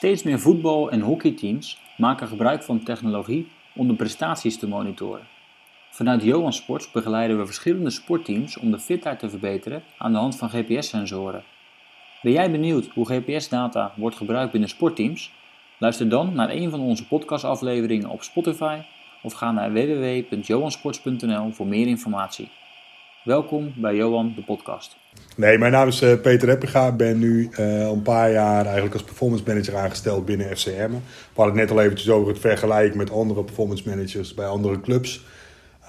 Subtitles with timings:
[0.00, 5.26] Steeds meer voetbal- en hockeyteams maken gebruik van technologie om de prestaties te monitoren.
[5.90, 10.36] Vanuit Johan Sports begeleiden we verschillende sportteams om de fitheid te verbeteren aan de hand
[10.36, 11.44] van GPS-sensoren.
[12.22, 15.32] Ben jij benieuwd hoe GPS-data wordt gebruikt binnen sportteams?
[15.78, 18.78] Luister dan naar een van onze podcastafleveringen op Spotify
[19.22, 22.48] of ga naar www.johansports.nl voor meer informatie.
[23.24, 24.99] Welkom bij Johan de podcast.
[25.40, 26.88] Nee, mijn naam is uh, Peter Eppinga.
[26.88, 30.90] Ik ben nu uh, een paar jaar eigenlijk als performance manager aangesteld binnen FCM.
[30.90, 31.00] We
[31.34, 35.24] hadden het net al eventjes over het vergelijken met andere performance managers bij andere clubs.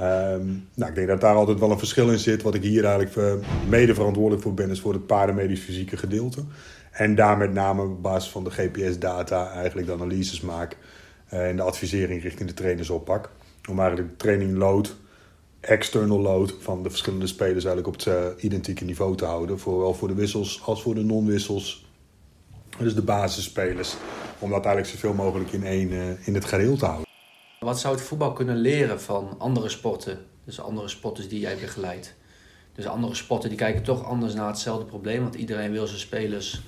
[0.02, 2.41] Um, nou, ik denk dat daar altijd wel een verschil in zit.
[2.41, 3.34] Wat ik hier eigenlijk uh,
[3.70, 6.43] mede verantwoordelijk voor ben, is voor het paramedisch fysieke gedeelte.
[6.91, 10.77] En daar met name op basis van de GPS-data eigenlijk de analyses maak
[11.27, 13.29] en de advisering richting de trainers oppak.
[13.70, 14.95] Om eigenlijk de training load
[15.61, 19.59] external load van de verschillende spelers eigenlijk op het uh, identieke niveau te houden.
[19.59, 21.85] Zowel voor de wissels als voor de non-wissels.
[22.77, 23.95] Dus de basisspelers.
[24.39, 27.07] Om dat eigenlijk zoveel mogelijk in, één, uh, in het geheel te houden.
[27.59, 30.20] Wat zou het voetbal kunnen leren van andere sporten?
[30.43, 32.13] Dus andere sporters die jij begeleidt.
[32.76, 35.21] Dus andere sporten die kijken toch anders naar hetzelfde probleem.
[35.21, 36.62] Want iedereen wil zijn spelers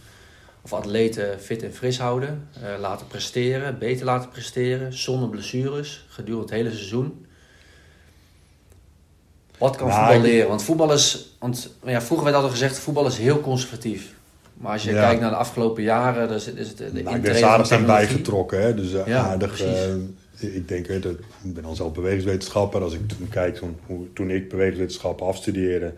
[0.62, 2.50] of atleten fit en fris houden.
[2.64, 4.94] Uh, laten presteren, beter laten presteren.
[4.94, 7.26] Zonder blessures gedurende het hele seizoen.
[9.64, 10.48] Wat kan nou, voetbal leren?
[10.48, 11.36] Want voetbal is.
[11.40, 14.14] Want ja, vroeger werd altijd gezegd: voetbal is heel conservatief.
[14.54, 16.58] Maar als je kijkt naar de afgelopen jaren, dan is het.
[16.58, 18.74] Is het de nou, ik aardig zijn bijgetrokken, hè?
[18.74, 19.64] Dus uh, ja, aardig.
[19.64, 22.82] Uh, ik denk, weet, ik ben al zelf bewegingswetenschapper.
[22.82, 23.78] Als ik toen kijk, toen,
[24.14, 25.94] toen ik bewegingswetenschappen afstudeerde,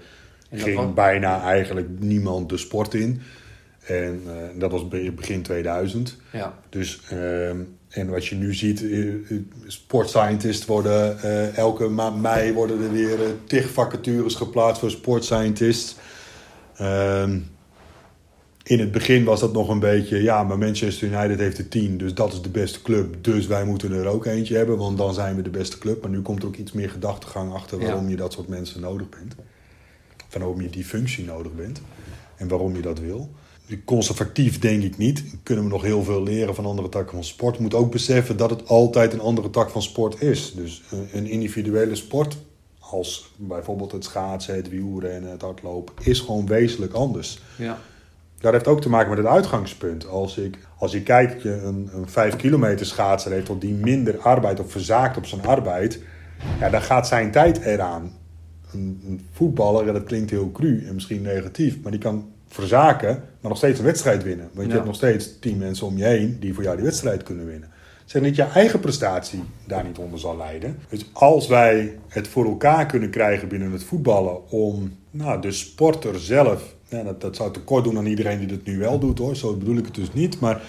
[0.52, 3.22] ging bijna eigenlijk niemand de sport in.
[3.85, 6.17] En uh, dat was begin 2000.
[6.31, 6.53] Ja.
[6.69, 7.57] Dus ehm,
[7.95, 9.15] en wat je nu ziet, eh, eh,
[9.67, 15.95] sportscientists worden uh, elke maand mei worden er weer uh, tig vacatures geplaatst voor sportscientists.
[16.81, 17.29] Uh,
[18.63, 21.97] in het begin was dat nog een beetje, ja, maar Manchester United heeft de tien,
[21.97, 25.13] dus dat is de beste club, dus wij moeten er ook eentje hebben, want dan
[25.13, 26.01] zijn we de beste club.
[26.01, 29.09] Maar nu komt er ook iets meer gedachtegang achter waarom je dat soort mensen nodig
[29.09, 29.35] bent.
[30.27, 31.81] Van waarom je die functie nodig bent
[32.38, 33.29] en waarom je dat wil.
[33.85, 35.23] Conservatief denk ik niet.
[35.43, 37.59] Kunnen we nog heel veel leren van andere takken van sport.
[37.59, 40.53] Moet ook beseffen dat het altijd een andere tak van sport is.
[40.55, 42.37] Dus een individuele sport,
[42.79, 47.39] als bijvoorbeeld het schaatsen, het wielrennen, het hardlopen, is gewoon wezenlijk anders.
[47.57, 47.77] Ja.
[48.39, 50.07] Dat heeft ook te maken met het uitgangspunt.
[50.07, 54.59] Als, ik, als je kijkt, je een, een 5 kilometer schaatser heeft die minder arbeid
[54.59, 55.99] of verzaakt op zijn arbeid,
[56.59, 58.11] ja, dan gaat zijn tijd eraan.
[58.73, 63.50] Een, een voetballer, dat klinkt heel cru en misschien negatief, maar die kan verzaken, maar
[63.50, 64.50] nog steeds een wedstrijd winnen.
[64.53, 67.23] Want je hebt nog steeds tien mensen om je heen die voor jou die wedstrijd
[67.23, 67.69] kunnen winnen.
[68.06, 70.78] Zeg dat je eigen prestatie daar niet onder zal leiden.
[70.89, 76.19] Dus als wij het voor elkaar kunnen krijgen binnen het voetballen om nou, de sporter
[76.19, 79.35] zelf, ja, dat, dat zou tekort doen aan iedereen die dat nu wel doet hoor,
[79.35, 80.62] zo bedoel ik het dus niet, maar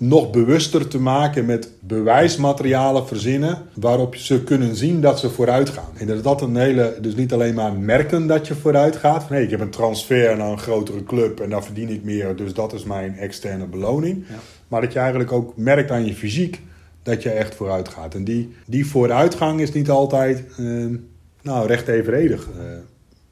[0.00, 5.92] nog bewuster te maken met bewijsmaterialen verzinnen waarop ze kunnen zien dat ze vooruit gaan.
[5.96, 9.24] En dat dat een hele, dus niet alleen maar merken dat je vooruit gaat.
[9.24, 12.36] Van, hey, ik heb een transfer naar een grotere club en daar verdien ik meer,
[12.36, 14.24] dus dat is mijn externe beloning.
[14.28, 14.34] Ja.
[14.68, 16.60] Maar dat je eigenlijk ook merkt aan je fysiek
[17.02, 18.14] dat je echt vooruit gaat.
[18.14, 20.96] En die, die vooruitgang is niet altijd uh,
[21.42, 22.48] nou, recht evenredig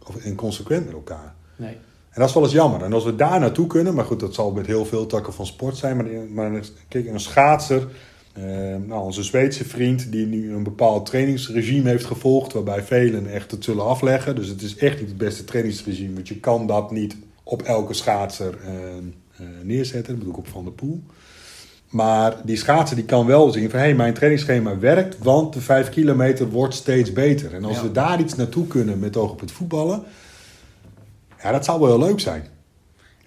[0.06, 1.34] of, en consequent met elkaar.
[1.56, 1.76] Nee.
[2.18, 2.82] En dat is wel eens jammer.
[2.82, 5.46] En als we daar naartoe kunnen, maar goed, dat zal met heel veel takken van
[5.46, 5.96] sport zijn.
[5.96, 6.06] Maar,
[6.50, 7.88] maar kijk, een schaatser,
[8.32, 8.42] eh,
[8.86, 13.64] nou, onze Zweedse vriend, die nu een bepaald trainingsregime heeft gevolgd, waarbij velen echt het
[13.64, 14.34] zullen afleggen.
[14.34, 17.94] Dus het is echt niet het beste trainingsregime, want je kan dat niet op elke
[17.94, 18.70] schaatser uh,
[19.40, 20.08] uh, neerzetten.
[20.08, 21.02] Dat bedoel ik op Van der Poel.
[21.88, 25.60] Maar die schaatser die kan wel zien van hé, hey, mijn trainingsschema werkt, want de
[25.60, 27.54] 5 kilometer wordt steeds beter.
[27.54, 30.02] En als we daar iets naartoe kunnen met oog op het voetballen,
[31.42, 32.46] ja, dat zou wel heel leuk zijn.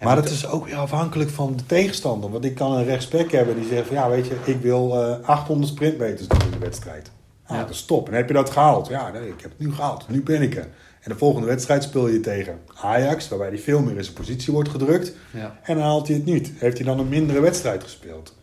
[0.01, 2.31] maar het is ook weer afhankelijk van de tegenstander.
[2.31, 5.27] Want ik kan een rechtsback hebben die zegt van ja, weet je, ik wil uh,
[5.27, 7.11] 800 sprintmeters doen in de wedstrijd.
[7.45, 7.63] Ah, ja.
[7.63, 8.07] dat is top.
[8.07, 8.87] En heb je dat gehaald?
[8.87, 10.09] Ja, nee, ik heb het nu gehaald.
[10.09, 10.67] Nu ben ik er.
[11.01, 14.53] En de volgende wedstrijd speel je tegen Ajax, waarbij hij veel meer in zijn positie
[14.53, 15.13] wordt gedrukt.
[15.33, 15.59] Ja.
[15.63, 16.51] En dan haalt hij het niet.
[16.55, 18.35] Heeft hij dan een mindere wedstrijd gespeeld.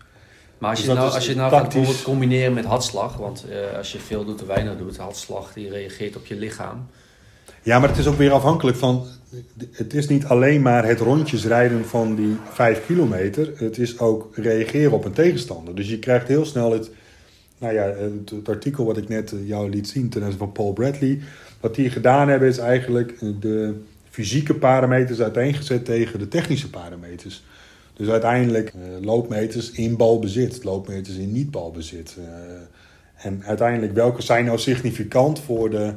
[0.58, 3.76] Maar als dus je, nou, als je nou gaat bijvoorbeeld combineren met hartslag, want uh,
[3.76, 6.86] als je veel doet of weinig doet, hartslag die reageert op je lichaam.
[7.62, 9.06] Ja, maar het is ook weer afhankelijk van.
[9.70, 13.52] Het is niet alleen maar het rondjesrijden van die vijf kilometer.
[13.56, 15.74] Het is ook reageren op een tegenstander.
[15.74, 16.90] Dus je krijgt heel snel het.
[17.58, 20.72] Nou ja, het, artikel wat ik net eh, jou liet zien ten aanzien van Paul
[20.72, 21.18] Bradley.
[21.60, 23.74] Wat die gedaan hebben is eigenlijk de
[24.10, 27.42] fysieke parameters uiteengezet tegen de technische parameters.
[27.98, 32.16] Dus uiteindelijk uh, loopmeters in balbezit, loopmeters in niet-balbezit.
[32.18, 32.24] Uh,
[33.16, 35.92] en uiteindelijk welke zijn nou significant voor de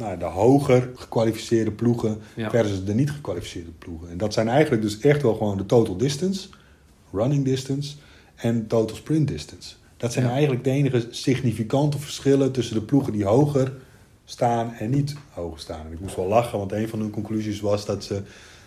[0.00, 4.10] nou, de hoger gekwalificeerde ploegen versus de niet gekwalificeerde ploegen.
[4.10, 6.48] En dat zijn eigenlijk dus echt wel gewoon de total distance,
[7.12, 7.96] running distance
[8.36, 9.74] en total sprint distance.
[9.96, 13.72] Dat zijn eigenlijk de enige significante verschillen tussen de ploegen die hoger
[14.24, 15.86] staan en niet hoger staan.
[15.86, 18.22] En ik moest wel lachen, want een van hun conclusies was dat ze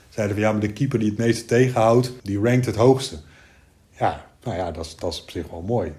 [0.10, 3.18] zeiden van ja, maar de keeper die het meeste tegenhoudt, die rankt het hoogste.
[4.00, 5.92] Ja, nou ja, dat is, dat is op zich wel mooi.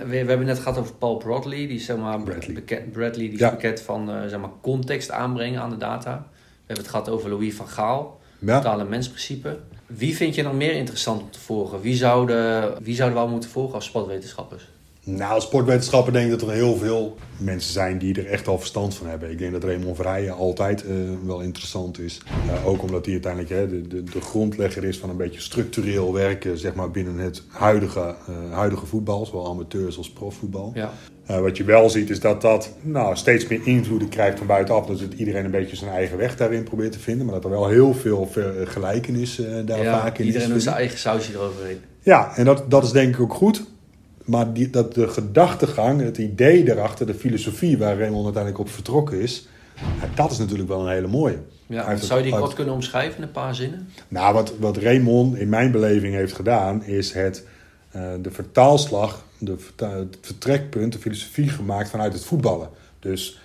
[0.00, 2.62] We, we hebben net gehad over Paul Bradley, die is, zeg maar, Bradley.
[2.92, 6.10] Bradley, die is bekend van uh, zeg maar, context aanbrengen aan de data.
[6.10, 8.56] We hebben het gehad over Louis van Gaal, ja.
[8.60, 9.58] totale mensprincipe.
[9.86, 11.80] Wie vind je nog meer interessant om te volgen?
[11.80, 14.68] Wie zouden, wie zouden we al moeten volgen als sportwetenschappers?
[15.04, 18.58] Nou, als sportwetenschapper denk ik dat er heel veel mensen zijn die er echt al
[18.58, 19.30] verstand van hebben.
[19.30, 20.90] Ik denk dat Raymond Verheijen altijd uh,
[21.24, 22.20] wel interessant is.
[22.46, 26.12] Uh, ook omdat hij uiteindelijk hè, de, de, de, grondlegger is van een beetje structureel
[26.12, 30.72] werken zeg maar, binnen het huidige, uh, huidige voetbal, zowel amateurs als profvoetbal.
[30.74, 30.92] Ja.
[31.40, 34.86] wat je wel ziet is dat dat nou, steeds meer invloeden krijgt van buitenaf.
[34.86, 37.26] Dus dat iedereen een beetje zijn eigen weg daarin probeert te vinden.
[37.26, 38.28] Maar dat er wel heel veel
[38.64, 40.34] gelijkenis daar ja, vaak in iedereen is.
[40.34, 41.80] Iedereen zijn eigen sausje eroverheen.
[42.02, 43.62] Ja, en dat, dat is denk ik ook goed.
[44.30, 49.20] Maar die, dat de gedachtegang, het idee daarachter, de filosofie waar Raymond uiteindelijk op vertrokken
[49.20, 49.48] is,
[50.14, 51.38] dat is natuurlijk wel een hele mooie.
[51.66, 53.88] Ja, zou je die kort kunnen omschrijven in een paar zinnen?
[54.08, 57.46] Nou, wat, wat Raymond in mijn beleving heeft gedaan, is het,
[57.96, 62.68] uh, de vertaalslag, de, het vertrekpunt, de filosofie gemaakt vanuit het voetballen.
[62.98, 63.39] Dus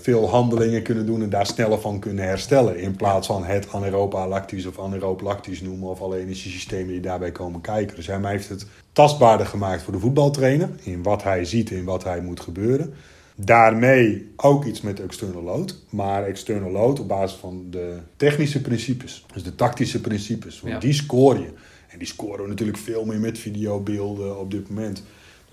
[0.00, 2.78] veel handelingen kunnen doen en daar sneller van kunnen herstellen.
[2.78, 7.32] In plaats van het anaerobe lactisch of anaerobe lactisch noemen of alle energiesystemen die daarbij
[7.32, 7.96] komen kijken.
[7.96, 10.68] Dus hij heeft het tastbaarder gemaakt voor de voetbaltrainer.
[10.82, 12.94] In wat hij ziet en wat hij moet gebeuren.
[13.36, 15.78] Daarmee ook iets met external load.
[15.90, 19.26] Maar external load op basis van de technische principes.
[19.32, 20.60] Dus de tactische principes.
[20.60, 21.52] Want die score je.
[21.88, 25.02] En die scoren we natuurlijk veel meer met videobeelden op dit moment.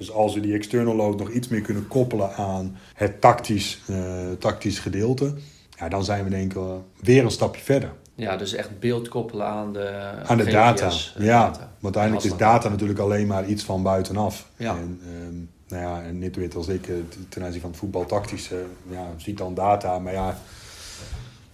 [0.01, 3.97] Dus als we die external load nog iets meer kunnen koppelen aan het tactisch, uh,
[4.39, 5.33] tactisch gedeelte.
[5.77, 6.61] Ja, dan zijn we denk ik
[6.99, 7.91] weer een stapje verder.
[8.15, 10.91] Ja, dus echt beeld koppelen aan de, aan de data.
[11.17, 11.45] Ja,
[11.79, 14.47] want uiteindelijk is data natuurlijk alleen maar iets van buitenaf.
[14.55, 14.75] Ja.
[14.75, 16.95] En, um, nou ja, en niet weet als ik eh,
[17.29, 18.57] ten aanzien van het voetbal tactisch, uh,
[18.89, 20.37] ja, ziet dan data, maar ja,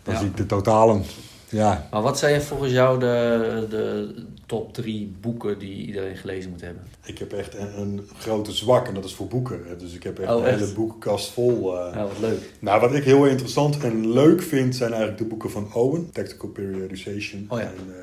[0.04, 1.04] dan zie ik de totalen.
[1.50, 1.88] Ja.
[1.92, 4.14] Maar wat zijn volgens jou de, de
[4.46, 6.84] top drie boeken die iedereen gelezen moet hebben?
[7.06, 9.62] Ik heb echt een, een grote zwak en dat is voor boeken.
[9.78, 11.74] Dus ik heb echt oh, een hele boekenkast vol.
[11.74, 11.94] Uh...
[11.94, 12.54] Ja, wat leuk.
[12.60, 16.10] Nou, wat ik heel interessant en leuk vind zijn eigenlijk de boeken van Owen.
[16.12, 17.66] Tactical Periodization oh, ja.
[17.66, 17.96] en uh,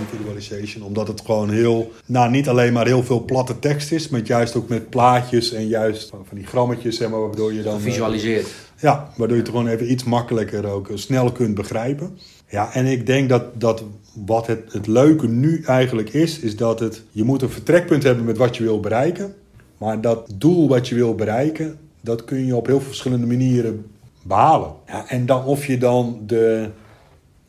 [0.00, 0.84] Individualization.
[0.84, 4.56] Omdat het gewoon heel, nou niet alleen maar heel veel platte tekst is, maar juist
[4.56, 7.80] ook met plaatjes en juist van, die grammetjes, zeg maar, waardoor je dan...
[7.80, 8.46] Visualiseert.
[8.80, 12.18] ja, waardoor je het gewoon even iets makkelijker ook snel kunt begrijpen.
[12.54, 13.84] Ja, en ik denk dat, dat
[14.26, 18.24] wat het, het leuke nu eigenlijk is, is dat het, je moet een vertrekpunt hebben
[18.24, 19.34] met wat je wil bereiken.
[19.78, 23.86] Maar dat doel wat je wil bereiken, dat kun je op heel veel verschillende manieren
[24.22, 24.72] behalen.
[24.86, 26.68] Ja, en dan of je dan de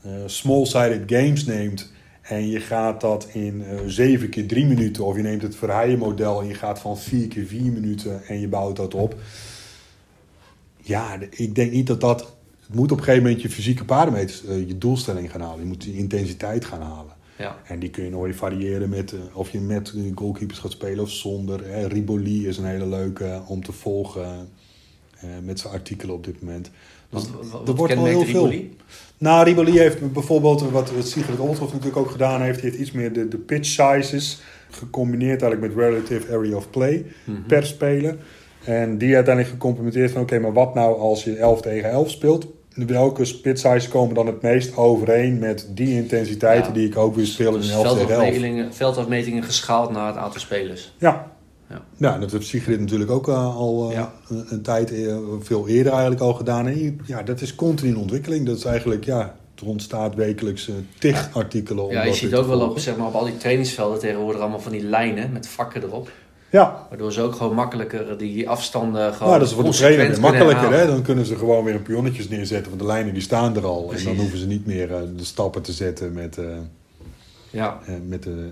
[0.06, 1.92] uh, small-sided games neemt
[2.22, 5.98] en je gaat dat in uh, 7 keer 3 minuten, of je neemt het Verheijen
[5.98, 9.16] model en je gaat van 4 keer 4 minuten en je bouwt dat op.
[10.78, 12.35] Ja, ik denk niet dat dat
[12.68, 15.60] het moet op een gegeven moment je fysieke parameters, uh, je doelstelling gaan halen.
[15.60, 17.14] Je moet die intensiteit gaan halen.
[17.38, 17.58] Ja.
[17.68, 21.10] En die kun je weer variëren met uh, of je met goalkeepers gaat spelen of
[21.10, 21.68] zonder.
[21.68, 21.88] Hè.
[21.88, 24.50] Riboli is een hele leuke om te volgen
[25.44, 26.72] met zijn artikelen op dit moment.
[27.10, 28.54] Dus wat, er wordt wel heel veel.
[29.18, 33.28] Nou, Riboli heeft bijvoorbeeld, wat Sigrid Olthoff natuurlijk ook gedaan heeft, heeft iets meer de,
[33.28, 37.46] de pitch sizes gecombineerd eigenlijk met relative area of play mm -hmm.
[37.46, 38.18] per speler.
[38.66, 42.48] En die uiteindelijk gecomplementeerd van oké, maar wat nou als je 11 tegen 11 speelt?
[42.76, 47.26] Welke spit size komen dan het meest overeen met die intensiteiten die ik ook weer
[47.26, 48.76] speel in 11 dus tegen 11?
[48.76, 50.94] Veldafmetingen geschaald naar het aantal spelers.
[50.98, 51.34] Ja.
[51.70, 55.68] Ja, ja dat heeft Sigrid natuurlijk ook uh, al uh, een, een, tijd uh, veel
[55.68, 56.68] eerder eigenlijk al gedaan.
[56.68, 58.46] En ja, dat is continu in ontwikkeling.
[58.46, 60.70] Dat is eigenlijk, ja, er ontstaat wekelijks
[61.00, 61.90] tig artikelen.
[61.90, 64.72] Ja, je ziet ook wel op, zeg maar, op al die trainingsvelden tegenwoordig allemaal van
[64.72, 66.12] die lijnen met vakken erop.
[66.56, 66.86] Ja.
[66.90, 70.74] Waardoor ze ook gewoon makkelijker die afstanden gewoon Ja, dat is voor de trainer makkelijker.
[70.74, 70.88] Hè?
[70.88, 72.70] Dan kunnen ze gewoon weer een pionnetjes neerzetten.
[72.70, 73.94] Want de lijnen die staan er al.
[73.94, 76.58] En dan hoeven ze niet meer uh, de stappen te zetten met, uh,
[77.50, 77.80] ja.
[77.90, 78.52] Uh, met, de,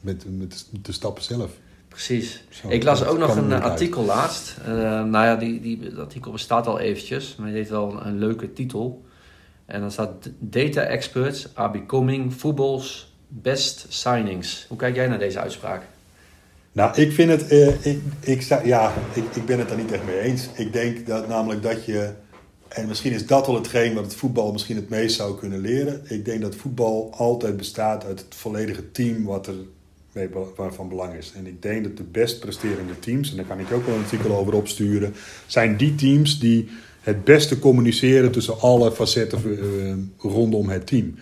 [0.00, 1.50] met, met de stappen zelf.
[1.88, 2.44] Precies.
[2.48, 4.56] Zo, ik las ook nog een artikel laatst.
[4.66, 7.36] nou ja, die, die, dat artikel bestaat al eventjes.
[7.36, 9.04] Maar die heeft wel een, een leuke titel.
[9.66, 14.64] En dan staat Data experts are becoming football's best signings.
[14.68, 15.82] Hoe kijk jij naar deze uitspraak?
[16.72, 20.04] Nou, ik vind het, uh, ik, ik, ja, ik, ik ben het daar niet echt
[20.06, 20.48] mee eens.
[20.54, 22.10] Ik denk dat namelijk dat je,
[22.68, 26.02] en misschien is dat wel hetgeen wat het voetbal misschien het meest zou kunnen leren.
[26.08, 29.54] Ik denk dat voetbal altijd bestaat uit het volledige team wat er
[30.56, 31.32] waarvan belang is.
[31.36, 34.02] En ik denk dat de best presterende teams, en daar kan ik ook wel een
[34.02, 35.14] artikel over opsturen,
[35.46, 36.68] zijn die teams die
[37.00, 39.94] het beste communiceren tussen alle facetten uh,
[40.32, 41.14] rondom het team.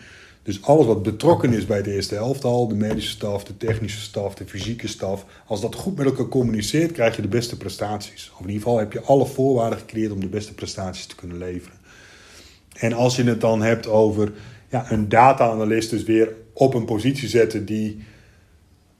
[0.42, 4.34] Dus alles wat betrokken is bij het eerste elftal, de medische staf, de technische staf,
[4.34, 8.30] de fysieke staf, als dat goed met elkaar communiceert, krijg je de beste prestaties.
[8.32, 11.38] Of in ieder geval heb je alle voorwaarden gecreëerd om de beste prestaties te kunnen
[11.38, 11.78] leveren.
[12.72, 14.32] En als je het dan hebt over
[14.68, 18.04] ja, een data-analyst dus weer op een positie zetten die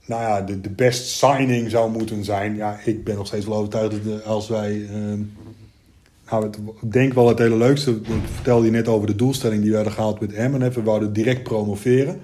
[0.07, 2.57] nou ja, de, de best signing zou moeten zijn.
[2.57, 4.73] Ja, ik ben nog steeds wel overtuigd dat als wij.
[4.73, 5.21] Uh,
[6.31, 7.91] nou, ik denk wel het hele leukste.
[7.91, 10.73] Ik vertelde je net over de doelstelling die we hadden gehaald met Emmen.
[10.73, 12.21] We wouden direct promoveren.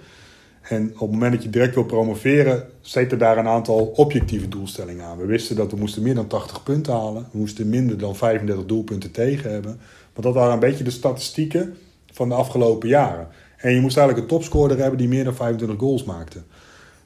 [0.62, 5.04] En op het moment dat je direct wil promoveren, zitten daar een aantal objectieve doelstellingen
[5.04, 5.18] aan.
[5.18, 7.28] We wisten dat we moesten meer dan 80 punten halen.
[7.32, 9.80] We moesten minder dan 35 doelpunten tegen hebben.
[10.12, 11.76] Want dat waren een beetje de statistieken
[12.12, 13.28] van de afgelopen jaren.
[13.56, 16.42] En je moest eigenlijk een topscorer hebben die meer dan 25 goals maakte.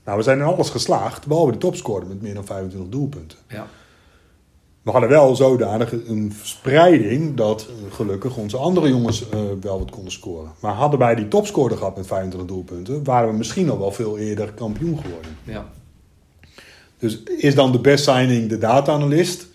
[0.04, 3.38] Nou, we zijn in alles geslaagd, behalve de topscorer met meer dan 25 doelpunten.
[3.48, 3.66] Ja.
[4.82, 9.90] We hadden wel zodanig een verspreiding dat uh, gelukkig onze andere jongens uh, wel wat
[9.90, 10.52] konden scoren.
[10.60, 14.18] Maar hadden wij die topscorer gehad met 25 doelpunten, waren we misschien al wel veel
[14.18, 15.36] eerder kampioen geworden.
[15.44, 15.66] Ja.
[16.98, 19.46] Dus is dan de best signing de data-analyst?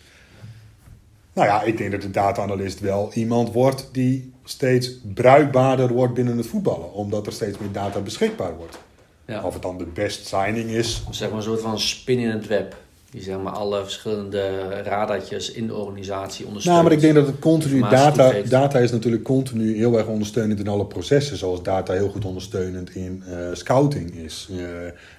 [1.34, 6.38] Nou ja, ik denk dat de data-analyst wel iemand wordt die steeds bruikbaarder wordt binnen
[6.38, 8.80] het voetballen, omdat er steeds meer data beschikbaar wordt.
[9.26, 9.44] Ja.
[9.44, 11.04] Of het dan de best signing is.
[11.10, 12.76] Zeg maar een soort van spin in het web.
[13.12, 16.78] Die zeg maar alle verschillende radartjes in de organisatie ondersteunt.
[16.78, 20.60] Nou, maar ik denk dat het continu data, data is natuurlijk continu heel erg ondersteunend
[20.60, 21.38] in alle processen.
[21.38, 24.50] Zoals data heel goed ondersteunend in uh, scouting is.
[24.52, 24.66] Uh,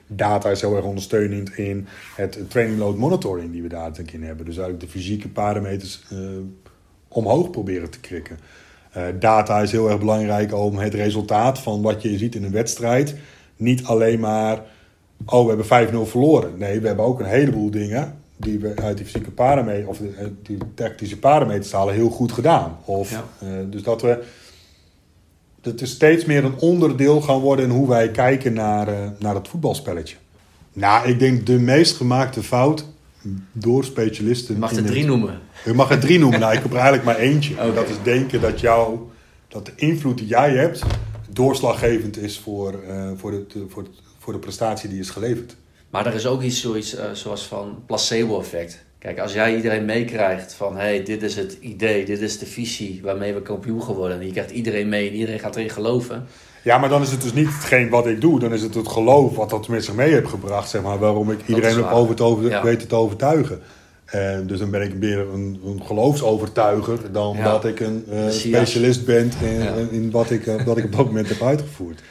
[0.07, 4.47] data is heel erg ondersteunend in het training load monitoring die we daar in hebben.
[4.47, 6.19] Dus eigenlijk de fysieke parameters uh,
[7.09, 8.39] omhoog proberen te krikken.
[9.19, 13.15] data is heel erg belangrijk om het resultaat van wat je ziet in een wedstrijd
[13.57, 14.63] niet alleen maar,
[15.25, 16.53] oh we hebben 5-0 verloren.
[16.59, 20.01] Nee, we hebben ook een heleboel dingen die we uit die fysieke parameter of
[20.43, 22.79] die tactische parameters halen heel goed gedaan.
[22.85, 24.25] Of, uh, dus dat we
[25.61, 29.35] dat is steeds meer een onderdeel gaan worden in hoe wij kijken naar, uh, naar
[29.35, 30.17] het voetbalspelletje.
[30.73, 32.85] Nou, ik denk de meest gemaakte fout
[33.53, 34.55] door specialisten.
[34.55, 35.41] Je mag er drie noemen.
[35.65, 36.41] Je mag er drie noemen.
[36.41, 37.55] nou, ik heb er eigenlijk maar eentje.
[37.55, 37.75] Okay.
[37.75, 38.99] Dat is denken dat, jou,
[39.49, 40.83] dat de invloed die jij hebt
[41.29, 43.87] doorslaggevend is voor, uh, voor, de, voor,
[44.27, 45.57] voor de prestatie die is geleverd.
[45.91, 48.85] Maar er is ook iets zoiets, uh, zoals van placebo-effect.
[48.99, 53.01] Kijk, als jij iedereen meekrijgt van hey, dit is het idee, dit is de visie
[53.03, 54.21] waarmee we kampioen geworden.
[54.21, 56.27] En je krijgt iedereen mee en iedereen gaat erin geloven.
[56.63, 58.39] Ja, maar dan is het dus niet hetgeen wat ik doe.
[58.41, 60.71] Dan is het het geloof wat dat met zich mee heb gebracht.
[60.71, 62.63] Zeg maar, waarom ik iedereen heb over over, ja.
[62.63, 63.61] weten te overtuigen.
[64.05, 69.05] En dus dan ben ik meer een, een geloofsovertuiger dan dat ik een uh, specialist
[69.05, 72.03] ben in, in wat, ik, uh, wat ik op dat moment heb uitgevoerd.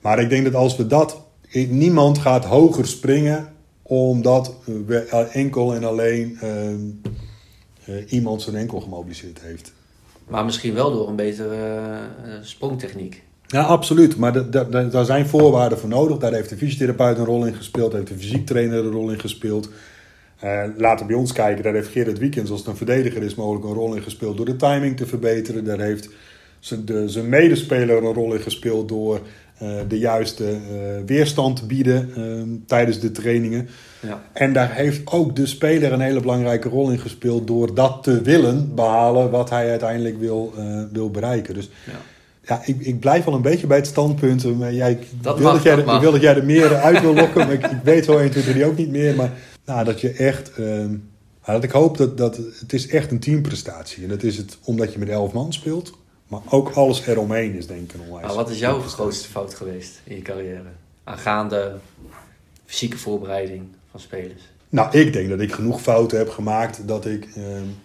[0.00, 1.30] Maar ik denk dat als we dat.
[1.52, 4.98] Niemand gaat hoger springen omdat we
[5.32, 6.38] enkel en alleen
[7.88, 9.72] uh, iemand zijn enkel gemobiliseerd heeft.
[10.28, 11.98] Maar misschien wel door een betere
[12.42, 13.22] sprongtechniek.
[13.46, 14.16] Ja, absoluut.
[14.16, 14.50] Maar
[14.90, 16.18] daar zijn voorwaarden voor nodig.
[16.18, 19.68] Daar heeft de fysiotherapeut een rol in gespeeld, heeft de fysiektrainer een rol in gespeeld.
[20.44, 23.64] Uh, laten bij ons kijken, daar heeft Gerrit Wiekens als het een verdediger is mogelijk
[23.64, 25.64] een rol in gespeeld door de timing te verbeteren.
[25.64, 26.08] Daar heeft
[26.60, 29.20] zijn, de, zijn medespeler een rol in gespeeld door
[29.88, 30.58] de juiste uh,
[31.06, 33.68] weerstand te bieden ehm, tijdens de trainingen.
[34.00, 34.22] Ja.
[34.32, 38.22] En daar heeft ook de speler een hele belangrijke rol in gespeeld door dat te
[38.22, 40.54] willen behalen wat hij uiteindelijk wil,
[40.92, 41.54] wil bereiken.
[41.54, 42.00] Dus ja.
[42.46, 44.58] Ja, ik, ik blijf wel een beetje bij het standpunt.
[44.58, 47.14] Maar jij, dat wil, mag, dat jij, dat wil dat jij er meer uit wil
[47.14, 47.46] lokken.
[47.46, 49.14] maar ik, ik weet zo 1, 2, 3 ook niet meer.
[49.14, 49.32] Maar
[49.64, 50.52] nou, dat je echt.
[50.58, 50.84] Uh,
[51.46, 54.02] dat ik hoop dat, dat het is echt een teamprestatie.
[54.02, 55.98] En dat is het omdat je met elf man speelt.
[56.32, 58.26] Maar ook alles eromheen is denk ik een onwijs.
[58.26, 60.70] Maar wat is jouw grootste fout geweest in je carrière?
[61.04, 61.72] Aangaande
[62.64, 64.42] fysieke voorbereiding van spelers.
[64.68, 67.28] Nou, ik denk dat ik genoeg fouten heb gemaakt dat ik...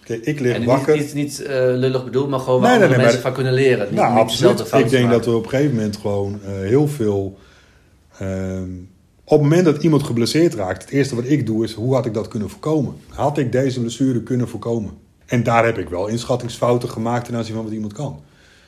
[0.08, 0.98] Uh, ik lig wakker...
[0.98, 3.86] Niet, niet, niet uh, lullig bedoeld, maar gewoon waar nee, nee, mensen van kunnen leren.
[3.86, 4.74] Niet, nou, niet absoluut.
[4.74, 7.38] Ik denk dat we op een gegeven moment gewoon uh, heel veel...
[8.18, 8.70] Ehm,
[9.24, 12.06] op het moment dat iemand geblesseerd raakt, het eerste wat ik doe is: hoe had
[12.06, 12.96] ik dat kunnen voorkomen?
[13.08, 14.92] Had ik deze blessure kunnen voorkomen?
[15.25, 18.22] En daar heb ik wel inschattingsfouten gemaakt ten aanzien van wat iemand kan.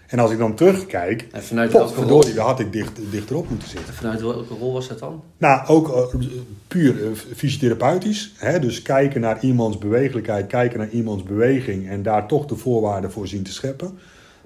[0.10, 2.22] En als ik dan terugkijk, en vanuit welke rol?
[2.22, 3.88] daar had ik dicht, dichterop moeten zitten.
[3.88, 5.24] En vanuit welke rol was dat dan?
[5.38, 6.22] Nou, ook uh,
[6.68, 8.34] puur uh, fysiotherapeutisch.
[8.38, 8.60] Hè?
[8.60, 13.28] Dus kijken naar iemands bewegelijkheid, kijken naar iemands beweging en daar toch de voorwaarden voor
[13.28, 14.00] zien te scheppen.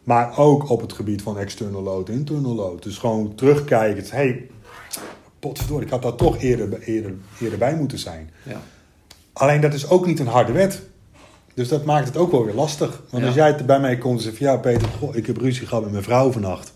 [0.04, 2.84] Maar ook op het gebied van external load, internal load.
[2.84, 4.04] Dus gewoon terugkijken.
[4.10, 4.48] Hey,
[5.40, 8.30] potverdorie, ik had daar toch eerder, eerder, eerder bij moeten zijn.
[8.44, 8.62] Ja.
[9.34, 10.82] Alleen dat is ook niet een harde wet.
[11.54, 13.04] Dus dat maakt het ook wel weer lastig.
[13.10, 15.68] Want als jij bij mij komt en zegt van ja Peter, goh, ik heb ruzie
[15.68, 16.74] gehad met mijn vrouw vannacht.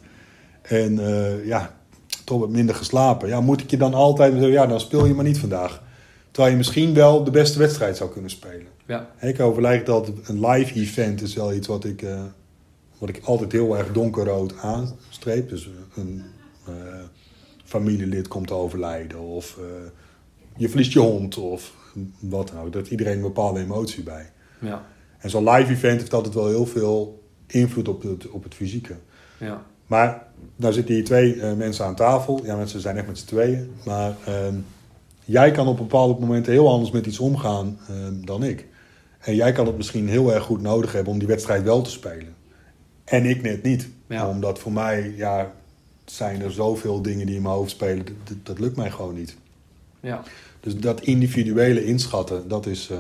[0.62, 1.76] En uh, ja,
[2.24, 3.28] toch wat minder geslapen.
[3.28, 5.84] Ja, moet ik je dan altijd zeggen, ja dan speel je maar niet vandaag.
[6.32, 8.68] Terwijl je misschien wel de beste wedstrijd zou kunnen spelen.
[8.88, 9.10] Ja.
[9.20, 12.22] Ik overleg dat een live event is wel iets wat ik, uh,
[12.98, 15.50] wat ik altijd heel erg donkerrood aanstreep.
[15.50, 16.24] Dus een
[17.64, 19.20] familielid komt te overlijden.
[19.20, 19.60] Of
[20.58, 21.74] je verliest je hond of
[22.20, 22.74] wat ook.
[22.74, 24.32] Dat iedereen een bepaalde emotie bij.
[24.60, 24.86] Ja.
[25.18, 28.96] En zo'n live event heeft altijd wel heel veel invloed op het, op het fysieke.
[29.38, 29.64] Ja.
[29.88, 30.24] Maar
[30.56, 32.46] nou zitten hier twee uh, mensen aan tafel.
[32.46, 33.72] Ja, mensen zijn echt met z'n tweeën.
[33.86, 34.36] Maar uh,
[35.26, 37.96] jij kan op bepaalde momenten heel anders met iets omgaan uh,
[38.26, 38.68] dan ik.
[39.20, 41.90] En jij kan het misschien heel erg goed nodig hebben om die wedstrijd wel te
[41.90, 42.36] spelen.
[43.04, 43.90] En ik net niet.
[44.08, 44.30] Ja.
[44.30, 45.54] Omdat voor mij ja,
[46.06, 48.06] zijn er zoveel dingen die in mijn hoofd spelen.
[48.06, 49.36] Dat, dat lukt mij gewoon niet.
[50.00, 50.24] Ja.
[50.60, 53.00] Dus dat individuele inschatten, dat is, uh,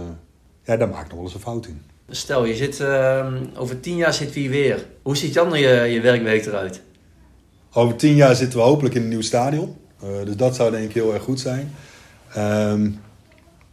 [0.67, 1.81] ja, daar maak ik nog wel eens een fout in.
[2.09, 4.85] Stel, je zit, uh, over tien jaar zitten we hier weer.
[5.01, 6.81] Hoe ziet dan je, je werkweek eruit?
[7.73, 9.75] Over tien jaar zitten we hopelijk in een nieuw stadion.
[10.03, 11.73] Uh, dus dat zou denk ik heel erg goed zijn.
[12.37, 12.99] Um,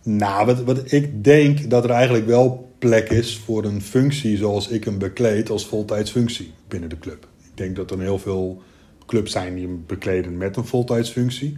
[0.02, 4.68] nou, wat, wat ik denk dat er eigenlijk wel plek is voor een functie zoals
[4.68, 7.26] ik hem bekleed als voltijdsfunctie binnen de club.
[7.44, 8.62] Ik denk dat er heel veel
[9.06, 11.56] clubs zijn die hem bekleden met een voltijdsfunctie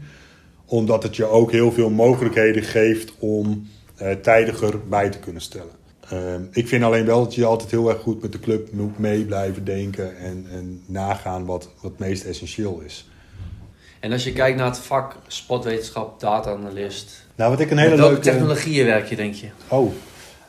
[0.66, 3.68] omdat het je ook heel veel mogelijkheden geeft om
[4.22, 5.72] tijdiger bij te kunnen stellen.
[6.12, 8.98] Uh, ik vind alleen wel dat je altijd heel erg goed met de club moet
[8.98, 13.08] mee blijven denken en, en nagaan wat, wat meest essentieel is.
[14.00, 17.26] En als je kijkt naar het vak sportwetenschap, data-analyst.
[17.34, 19.48] Nou, wat ik een hele leuke technologieën werk je, denk je?
[19.68, 19.92] Oh,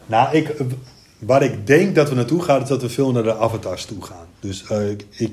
[0.05, 0.53] nou, ik,
[1.19, 4.03] waar ik denk dat we naartoe gaan, is dat we veel naar de avatars toe
[4.03, 4.27] gaan.
[4.39, 5.31] Dus uh, ik,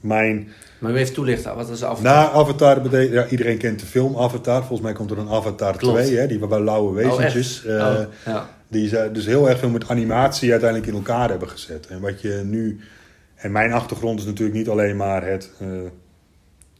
[0.00, 0.52] mijn
[0.84, 2.12] maar u even toelichten, wat is Avatar?
[2.12, 4.58] Nou, Avatar betekent, ja, iedereen kent de film Avatar.
[4.58, 7.64] Volgens mij komt er een Avatar 2, hè, die waarbij lauwe oh, wezentjes.
[7.66, 8.48] Oh, uh, ja.
[8.68, 11.86] Die ze dus heel erg veel met animatie uiteindelijk in elkaar hebben gezet.
[11.86, 12.80] En wat je nu.
[13.34, 15.50] En mijn achtergrond is natuurlijk niet alleen maar het.
[15.62, 15.68] Uh,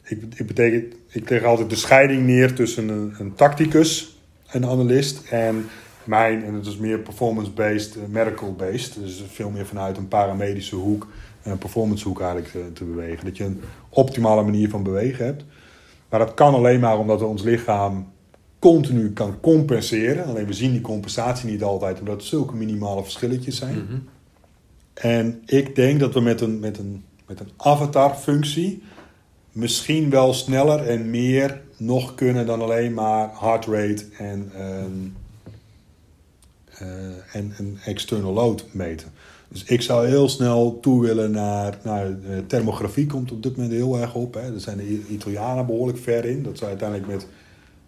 [0.03, 4.19] ik, ik, betekent, ik leg altijd de scheiding neer tussen een, een tacticus,
[4.51, 5.69] een analist, en
[6.03, 8.95] mijn, en het is meer performance-based, uh, medical-based.
[8.99, 11.07] Dus veel meer vanuit een paramedische hoek
[11.51, 13.25] een performance hoek eigenlijk te, te, bewegen.
[13.25, 15.43] Dat je een optimale manier van bewegen hebt.
[16.09, 18.11] Maar dat kan alleen maar omdat ons lichaam
[18.59, 20.25] continu kan compenseren.
[20.25, 23.75] Alleen we zien die compensatie niet altijd, omdat het zulke minimale verschilletjes zijn.
[23.75, 23.97] Mhm.
[24.93, 28.83] En ik denk dat we met een, met een, met een avatar-functie
[29.55, 35.15] misschien wel sneller en meer nog kunnen dan alleen maar heart rate en, um,
[37.31, 39.11] en een external load meten.
[39.55, 43.73] Dus ik zou heel snel toe willen naar, naar eh, thermografie, komt op dit moment
[43.73, 44.33] heel erg op.
[44.33, 44.53] Hè.
[44.53, 46.43] Er zijn de Italianen behoorlijk ver in.
[46.43, 47.27] Dat zou uiteindelijk met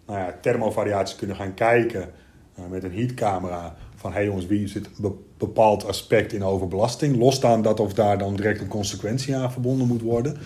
[0.06, 2.10] nou ja, thermovariaties kunnen gaan kijken
[2.58, 3.76] uh, met een heatcamera.
[3.94, 7.16] Van hé hey jongens, wie zit een bepaald aspect in overbelasting?
[7.16, 10.36] Losstaan dat of daar dan direct een consequentie aan verbonden moet worden.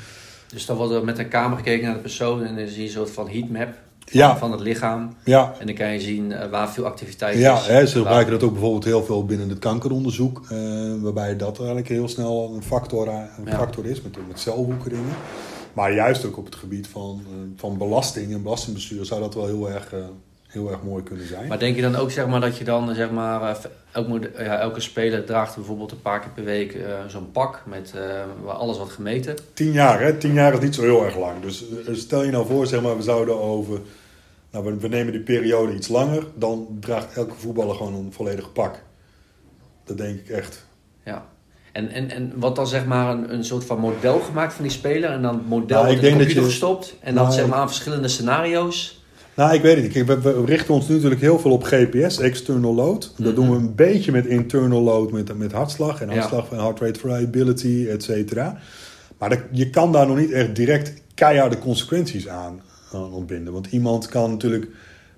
[0.48, 2.86] Dus dan wordt er met een camera gekeken naar de persoon en dan zie je
[2.86, 4.36] een soort van heatmap ja.
[4.36, 5.16] van het lichaam.
[5.24, 5.54] Ja.
[5.58, 7.66] En dan kan je zien uh, waar veel activiteit ja, is.
[7.66, 10.42] Ja, ze gebruiken dat ook bijvoorbeeld heel veel binnen het kankeronderzoek.
[10.52, 10.58] Uh,
[11.02, 15.14] waarbij dat eigenlijk heel snel een factor, eh, een factor is met, met celwoekeringen.
[15.72, 17.22] Maar juist ook op het gebied van,
[17.56, 19.94] van belasting en belastingbestuur zou dat wel heel erg,
[20.52, 21.48] heel erg mooi kunnen zijn.
[21.48, 23.58] Maar denk je dan ook zeg maar, dat je dan zeg maar,
[23.92, 27.94] elke, ja, elke speler draagt bijvoorbeeld een paar keer per week zo'n pak met
[28.42, 29.36] waar alles wordt gemeten?
[29.54, 30.16] Tien jaar, hè?
[30.16, 31.40] Tien jaar is niet zo heel erg lang.
[31.40, 33.80] Dus stel je nou voor, zeg maar, we zouden over
[34.52, 38.82] nou, we, nemen die periode iets langer, dan draagt elke voetballer gewoon een volledig pak.
[39.84, 40.66] Dat denk ik echt.
[41.04, 41.26] Ja.
[41.72, 44.72] En, en, en wat dan zeg maar een, een soort van model gemaakt van die
[44.72, 47.46] speler en dan het model nou, in de computer je, gestopt en dan nou, zeg
[47.46, 49.01] maar aan verschillende scenario's?
[49.36, 50.22] Nou, ik weet het niet.
[50.22, 53.14] We, richten ons natuurlijk heel veel op GPS, external load.
[53.16, 56.80] Dat doen we een beetje met internal load, met, met hartslag en hartslag van heart
[56.80, 58.58] rate variability, et cetera.
[59.18, 62.60] Maar je kan daar nog niet echt direct keiharde consequenties aan,
[62.92, 63.52] ontbinden.
[63.52, 64.68] Want iemand kan natuurlijk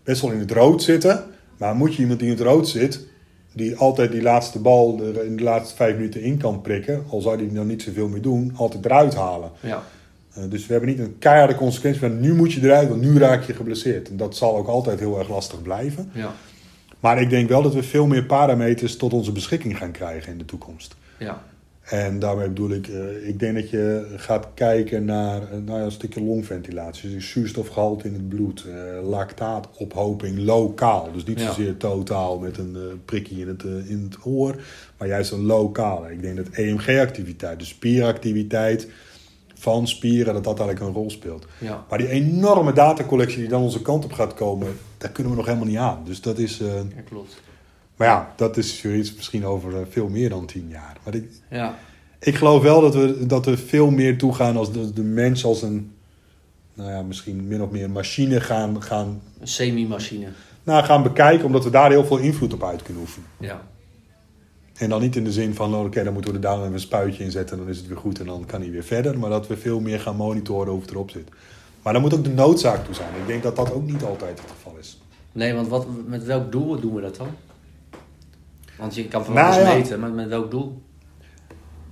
[0.02, 1.24] best wel in het rood zitten.
[1.56, 3.06] Maar moet je iemand die in het rood zit,
[3.52, 7.20] die altijd die laatste bal er in de laatste vijf minuten in kan prikken, al
[7.20, 9.50] zou die dan niet zoveel meer doen, altijd eruit halen.
[9.60, 9.82] Ja.
[10.38, 13.18] Uh, dus we hebben niet een keiharde consequentie van nu moet je eruit, want nu
[13.18, 14.08] raak je geblesseerd.
[14.08, 16.10] En dat zal ook altijd heel erg lastig blijven.
[16.12, 16.32] Ja.
[17.00, 20.38] Maar ik denk wel dat we veel meer parameters tot onze beschikking gaan krijgen in
[20.38, 20.96] de toekomst.
[21.18, 21.42] Ja.
[21.84, 25.84] En daarmee bedoel ik, uh, ik denk dat je gaat kijken naar uh, nou ja,
[25.84, 27.10] een stukje longventilatie.
[27.10, 28.64] Dus zuurstofgehalte in het bloed,
[29.02, 31.12] lactaatophoping lokaal.
[31.12, 34.62] Dus niet zozeer totaal met een prikje in het, in het oor,
[34.98, 36.10] maar juist een lokaal.
[36.10, 38.88] Ik denk dat EMG-activiteit, dus spieractiviteit
[39.64, 41.46] van spieren, dat dat eigenlijk een rol speelt.
[41.58, 41.84] Ja.
[41.88, 45.46] Maar die enorme datacollectie die dan onze kant op gaat komen, daar kunnen we nog
[45.46, 46.02] helemaal niet aan.
[46.04, 46.58] Dus dat is...
[46.58, 47.42] ja, klopt.
[47.96, 50.96] Maar ja, dat is zoiets misschien over eh, veel meer dan tien jaar.
[51.04, 51.74] Maar ik, ja.
[52.18, 55.62] ik geloof wel dat we, dat we veel meer toegaan als de, de mens als
[55.62, 55.92] een,
[56.74, 58.82] nou ja, misschien min of meer machine gaan...
[58.82, 60.28] gaan een semi-machine.
[60.62, 63.28] Nou, gaan bekijken, omdat we daar heel veel invloed op uit kunnen oefenen.
[63.38, 63.62] Ja.
[64.74, 66.72] En dan niet in de zin van, oh, oké, dan moeten we er daar even
[66.72, 67.56] een spuitje in zetten...
[67.56, 69.18] en dan is het weer goed en dan kan hij weer verder.
[69.18, 71.28] Maar dat we veel meer gaan monitoren hoe het erop zit.
[71.82, 73.08] Maar dan moet ook de noodzaak toe zijn.
[73.20, 74.98] Ik denk dat dat ook niet altijd het geval is.
[75.32, 77.28] Nee, want wat, met welk doel doen we dat dan?
[78.78, 80.82] Want je kan van nou, alles meten, maar met welk doel?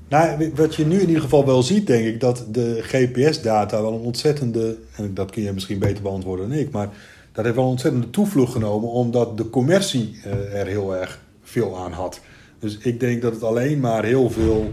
[0.08, 3.92] Nou, wat je nu in ieder geval wel ziet, denk ik, dat de GPS-data wel
[3.92, 6.88] een ontzettende, en dat kun je misschien beter beantwoorden dan ik, maar
[7.32, 11.78] dat heeft wel een ontzettende toevlucht genomen, omdat de commercie eh, er heel erg veel
[11.78, 12.20] aan had.
[12.62, 14.72] Dus ik denk dat het alleen maar heel veel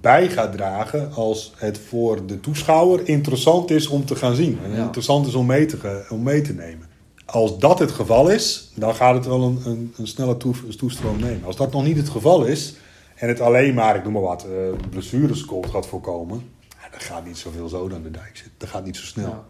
[0.00, 4.58] bij gaat dragen als het voor de toeschouwer interessant is om te gaan zien.
[4.64, 6.88] En interessant is om mee, te, om mee te nemen.
[7.24, 10.36] Als dat het geval is, dan gaat het wel een, een, een snelle
[10.76, 11.44] toestroom nemen.
[11.44, 12.74] Als dat nog niet het geval is
[13.14, 16.42] en het alleen maar, ik noem maar wat, uh, blessures gaat voorkomen,
[16.90, 18.52] dan gaat niet zoveel zo aan de dijk zitten.
[18.56, 19.28] Dat gaat niet zo snel.
[19.28, 19.44] Ja,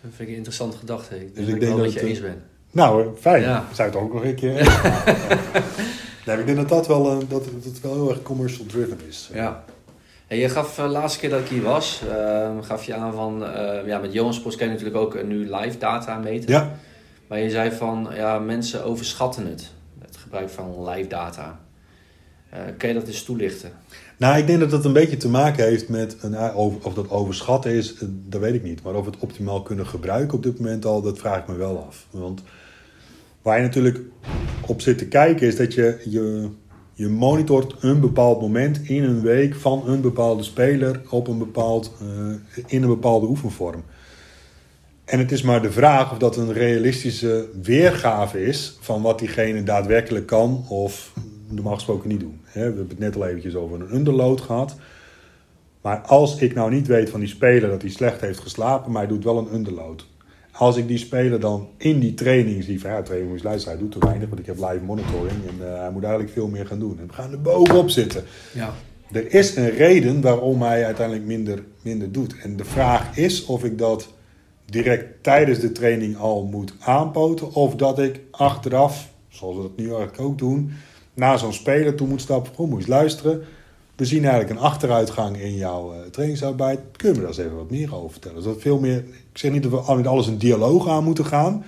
[0.00, 1.20] dat vind ik een interessante gedachte.
[1.20, 2.42] Ik dus ik denk dat, dat je eens ben.
[2.70, 3.42] Nou, fijn.
[3.42, 3.68] Ja.
[3.72, 4.56] Zou het ook nog een keer.
[6.34, 8.98] nee, ik denk dat dat wel, uh, dat, dat het wel heel erg commercial driven
[9.08, 9.30] is.
[9.32, 9.64] Ja.
[10.26, 13.12] En je gaf de uh, laatste keer dat ik hier was, uh, gaf je aan
[13.12, 13.44] van,
[13.86, 16.50] ja, met Johan Sports kan je natuurlijk ook nu live data meten.
[16.50, 16.72] Ja.
[17.28, 21.60] Maar je zei van, ja, mensen overschatten het, het gebruik van live data.
[22.78, 23.72] Kan je dat eens toelichten?
[24.18, 27.10] Nou, ik denk dat dat een beetje te maken heeft met, een, of, of dat
[27.10, 28.82] overschatten is, eh, dat weet ik niet.
[28.82, 31.54] Maar of we het optimaal kunnen gebruiken op dit moment al, dat vraag ik me
[31.54, 32.06] wel af.
[32.10, 32.42] Want
[33.42, 34.00] waar je natuurlijk
[34.66, 36.48] op zit te kijken is dat je, je,
[36.92, 41.96] je monitort een bepaald moment in een week van een bepaalde speler op een bepaald,
[42.02, 42.34] uh,
[42.66, 43.82] in een bepaalde oefenvorm.
[45.04, 49.62] En het is maar de vraag of dat een realistische weergave is van wat diegene
[49.62, 51.12] daadwerkelijk kan of
[51.48, 52.40] normaal gesproken niet doen.
[52.52, 54.76] We hebben het net al eventjes over een underload gehad.
[55.80, 59.02] Maar als ik nou niet weet van die speler dat hij slecht heeft geslapen, maar
[59.02, 60.06] hij doet wel een underload.
[60.58, 63.82] Als ik die speler dan in die training zie van ja, training is luisteren, hij
[63.82, 66.66] doet te weinig, want ik heb live monitoring en uh, hij moet eigenlijk veel meer
[66.66, 66.98] gaan doen.
[67.00, 68.24] En we gaan er bovenop zitten.
[68.54, 68.74] Ja.
[69.12, 72.34] Er is een reden waarom hij uiteindelijk minder, minder doet.
[72.42, 74.08] En de vraag is of ik dat
[74.64, 77.52] direct tijdens de training al moet aanpoten.
[77.54, 80.70] Of dat ik achteraf, zoals we dat nu eigenlijk ook doen,
[81.14, 82.54] naar zo'n speler toe moet stappen.
[82.54, 83.42] Gewoon moet eens luisteren.
[83.98, 86.80] We zien eigenlijk een achteruitgang in jouw uh, trainingsarbeid.
[86.96, 88.42] Kun je me daar eens even wat meer over vertellen?
[88.42, 88.96] dat veel meer,
[89.32, 91.64] ik zeg niet dat we met alles een dialoog aan moeten gaan.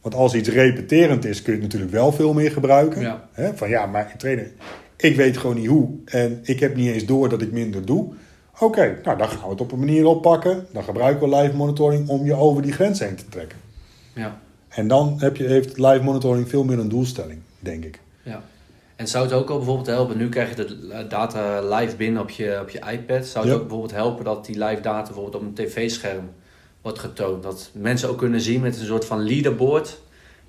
[0.00, 3.20] Want als iets repeterend is, kun je het natuurlijk wel veel meer gebruiken.
[3.54, 4.50] van ja, maar trainer,
[4.96, 5.88] ik weet gewoon niet hoe.
[6.04, 8.12] En ik heb niet eens door dat ik minder doe.
[8.58, 10.66] Oké, nou dan gaan we het op een manier oppakken.
[10.72, 13.58] Dan gebruiken we live monitoring om je over die grens heen te trekken.
[14.14, 14.38] Ja.
[14.68, 18.00] En dan heb je, heeft live monitoring veel meer een doelstelling, denk ik.
[18.22, 18.42] Ja.
[19.00, 22.30] En zou het ook al bijvoorbeeld helpen, nu krijg je de data live binnen op
[22.30, 23.26] je, op je iPad.
[23.26, 26.30] Zou het ook bijvoorbeeld helpen dat die live data bijvoorbeeld op een tv-scherm
[26.82, 27.42] wordt getoond?
[27.42, 29.98] Dat mensen ook kunnen zien met een soort van leaderboard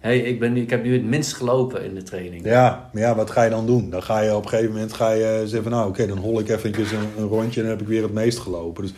[0.01, 2.45] hey, ik, ben, ik heb nu het minst gelopen in de training.
[2.45, 3.89] Ja, maar ja, wat ga je dan doen?
[3.89, 6.39] Dan ga je op een gegeven moment ga je zeggen van nou oké, dan hol
[6.39, 8.83] ik eventjes een, een, rondje en dan heb ik weer het meest gelopen.
[8.83, 8.93] Dus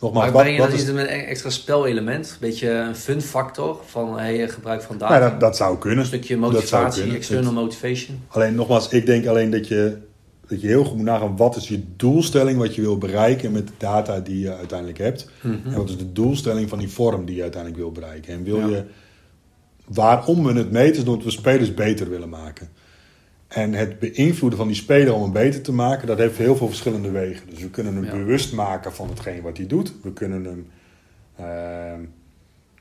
[0.00, 0.92] nogmaals, maar breng je dat is...
[0.92, 2.28] met een extra spelelement?
[2.30, 5.14] Een beetje een fun factor van hey, gebruik van data?
[5.14, 5.98] Ja, dat, dat zou kunnen.
[5.98, 8.20] Een stukje motivatie, external motivation.
[8.28, 9.96] Alleen nogmaals, ik denk alleen dat je,
[10.48, 13.66] dat je heel goed moet nagaan wat is je doelstelling wat je wil bereiken met
[13.66, 15.28] de data die je uiteindelijk hebt.
[15.40, 15.54] Mhm.
[15.64, 18.32] En wat is de doelstelling van die vorm die je uiteindelijk wil bereiken.
[18.32, 18.84] En wil je
[19.86, 22.68] waarom we het meten is omdat we spelers beter willen maken.
[23.50, 26.68] En het beïnvloeden van die speler om hem beter te maken, dat heeft heel veel
[26.68, 27.50] verschillende wegen.
[27.50, 29.92] Dus we kunnen hem bewust maken van hetgeen wat hij doet.
[30.02, 30.66] We kunnen hem
[31.40, 32.06] uh,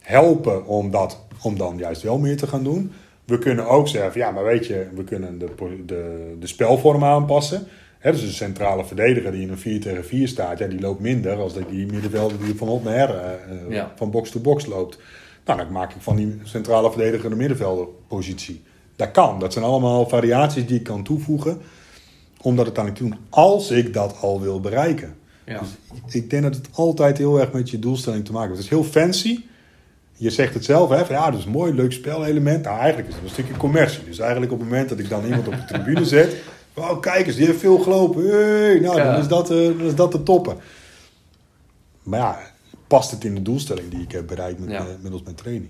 [0.02, 2.92] helpen om, dat, om dan juist wel meer te gaan doen.
[3.26, 5.50] We kunnen ook zeggen, ja, maar weet je, we kunnen de,
[5.86, 7.68] de, de spelvorm aanpassen.
[8.02, 11.36] dus een centrale verdediger die in een 4 tegen 4 staat, ja, die loopt minder
[11.36, 15.00] als die middenvelder die van op naar her, uh, van box to box loopt.
[15.46, 18.62] Nou, dan maak ik van die centrale verdediger de middenvelderpositie.
[19.00, 19.40] Dat kan.
[19.40, 21.62] Dat zijn allemaal variaties die ik kan toevoegen.
[22.42, 23.26] Om dat uiteindelijk te doen.
[23.30, 25.16] Als ik dat al wil bereiken.
[25.46, 25.62] Ja.
[26.06, 28.64] Dus ik denk dat het altijd heel erg met je doelstelling te maken heeft.
[28.64, 29.44] Het is heel fancy.
[30.14, 32.64] Je zegt het zelf, hè, van ja, dat is een mooi, leuk spelelement.
[32.64, 34.04] Nou, eigenlijk is dat een stukje commercie.
[34.04, 36.36] Dus eigenlijk op het moment dat ik dan iemand op de tribune zet.
[36.74, 38.24] Oh, kijk eens, die heeft veel gelopen.
[38.30, 40.58] Hey, nou, dan, is dat, uh, dan is dat de toppen.
[42.04, 42.40] Maar ja,
[42.88, 44.80] past het in de doelstelling die ik heb bereikt met, ja.
[44.80, 45.70] Eh, middels mijn training.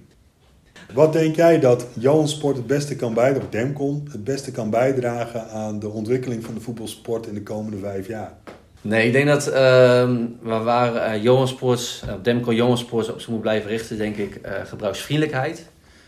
[0.93, 4.69] Wat denk jij dat Johan Sport het beste kan bijdragen, of Demcon het beste kan
[4.69, 8.33] bijdragen aan de ontwikkeling van de voetbalsport in de komende vijf jaar?
[8.81, 13.29] Nee, ik denk dat uh, waar uh, Johan Sports, uh, Demcon Johan Sports op zich
[13.29, 15.65] moet blijven richten, denk ik, uh, gebruiksvriendelijkheid.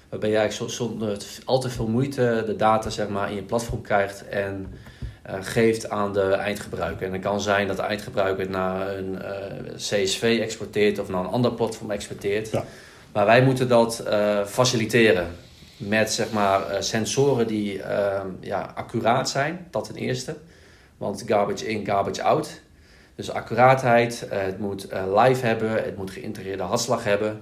[0.09, 3.81] Waarbij je eigenlijk zonder al te veel moeite de data zeg maar, in je platform
[3.81, 4.67] krijgt en
[5.41, 7.07] geeft aan de eindgebruiker.
[7.07, 9.19] En het kan zijn dat de eindgebruiker het naar een
[9.75, 12.51] CSV exporteert of naar een ander platform exporteert.
[12.51, 12.65] Ja.
[13.13, 15.27] Maar wij moeten dat uh, faciliteren
[15.77, 17.81] met zeg maar, sensoren die
[18.39, 20.35] ja, accuraat zijn, dat ten eerste.
[20.97, 22.61] Want garbage in, garbage out.
[23.15, 27.41] Dus accuraatheid, het moet live hebben, het moet geïntegreerde hartslag hebben.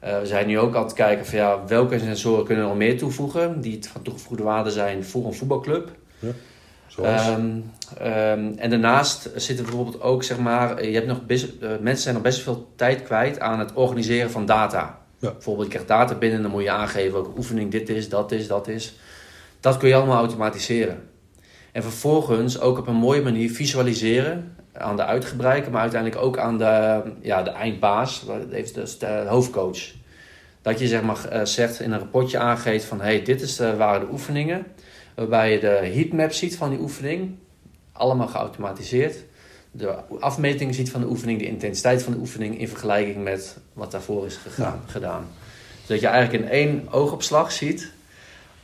[0.00, 2.98] we zijn nu ook aan het kijken van ja, welke sensoren kunnen we nog meer
[2.98, 5.90] toevoegen die van toegevoegde waarde zijn voor een voetbalclub.
[6.18, 7.34] Ja.
[7.34, 7.72] Um,
[8.56, 12.42] en daarnaast zitten bijvoorbeeld ook, zeg maar, je hebt nog best, mensen zijn nog best
[12.42, 14.99] veel tijd kwijt aan het organiseren van data.
[15.20, 15.32] Ja.
[15.32, 18.46] Bijvoorbeeld, je krijgt data binnen, dan moet je aangeven welke oefening dit is, dat is,
[18.46, 18.94] dat is.
[19.60, 21.08] Dat kun je allemaal automatiseren.
[21.72, 26.58] En vervolgens ook op een mooie manier visualiseren aan de uitgebreiker, maar uiteindelijk ook aan
[26.58, 28.24] de, ja, de eindbaas,
[28.74, 29.78] dus de hoofdcoach.
[30.62, 33.76] Dat je zeg maar, eh, zegt in een rapportje aangeeft van hey, dit is, uh,
[33.76, 34.66] waren de oefeningen
[35.14, 37.36] waarbij je de heatmap ziet van die oefening,
[37.92, 39.24] allemaal geautomatiseerd.
[39.70, 43.90] De afmeting ziet van de oefening, de intensiteit van de oefening in vergelijking met wat
[43.90, 45.28] daarvoor is gegaan, gedaan.
[45.82, 47.92] Zodat je eigenlijk in één oogopslag ziet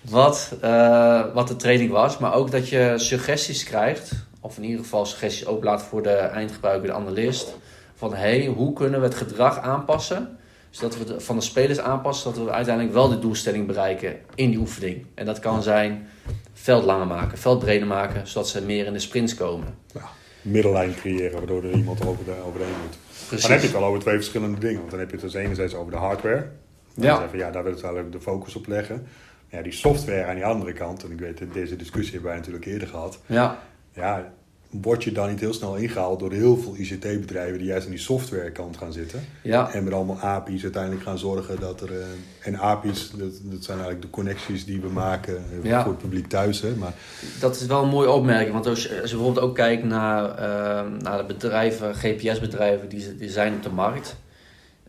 [0.00, 4.82] wat, uh, wat de training was, maar ook dat je suggesties krijgt, of in ieder
[4.82, 7.54] geval suggesties openlaat voor de eindgebruiker, de analist,
[7.94, 10.38] van hey, hoe kunnen we het gedrag aanpassen
[10.76, 14.58] zodat we van de spelers aanpassen, zodat we uiteindelijk wel de doelstelling bereiken in die
[14.58, 15.06] oefening.
[15.14, 16.08] En dat kan zijn
[16.52, 19.74] veld langer maken, veld breder maken, zodat ze meer in de sprints komen.
[19.94, 20.08] Ja,
[20.46, 22.98] middellijn creëren, waardoor er iemand over de, overheen moet.
[23.26, 23.42] Precies.
[23.42, 24.78] Dan heb je het al over twee verschillende dingen.
[24.78, 26.46] Want dan heb je het dus enerzijds over de hardware.
[26.94, 27.16] ja.
[27.18, 29.06] Zeggen, ja, daar wil ik eigenlijk de focus op leggen.
[29.48, 32.66] Ja, die software aan die andere kant, en ik weet, deze discussie hebben wij natuurlijk
[32.66, 33.20] eerder gehad.
[33.26, 33.58] Ja.
[33.92, 34.32] Ja,
[34.70, 38.00] word je dan niet heel snel ingehaald door heel veel ICT-bedrijven die juist aan die
[38.00, 39.24] softwarekant gaan zitten.
[39.42, 39.72] Ja.
[39.72, 41.90] En met allemaal API's uiteindelijk gaan zorgen dat er.
[41.92, 42.04] Uh,
[42.42, 46.26] en API's, dat, dat, zijn eigenlijk de connecties die we maken eh, voor het publiek
[46.26, 46.60] thuis.
[46.60, 46.94] Hè, maar,
[47.40, 50.30] dat is wel een mooie opmerking, want als je, als je bijvoorbeeld ook kijkt naar,
[50.30, 54.16] uh, naar de bedrijven, GPS-bedrijven die, die zijn op de markt,